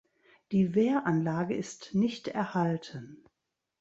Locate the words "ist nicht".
1.55-2.27